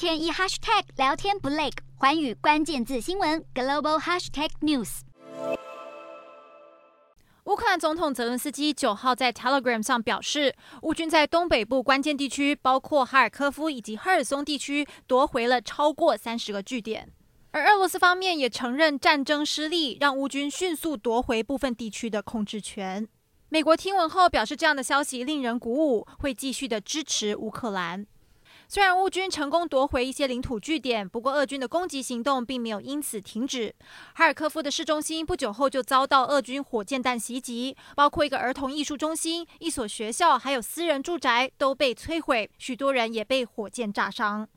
[0.00, 1.68] 天一 hashtag 聊天不累，
[1.98, 5.00] 寰宇关键字新闻 global hashtag news。
[7.44, 17.12] 乌克兰总统泽伦斯基九号在 Telegram 上表示，乌军在东北部关键地区，包括哈尔科夫以及赫尔松地区，夺回了超过三十个据点。
[17.50, 23.06] 而俄罗斯方面也承认战争失利，让乌军迅速夺回部分地区的控制权。
[23.50, 28.06] 美国听闻后表示，这样的消息令人鼓舞，会继续的支持乌克兰。
[28.72, 33.74] 虽然乌军成功夺回一些领土据点，不过俄军的攻击行动并没有因此停止。
[34.14, 44.48] 哈尔科夫的市中心不久后就遭到俄军火箭弹袭击，包括一个儿童艺术中心、一所学校，还有私人住宅都被摧毁，许多人也被火箭炸伤。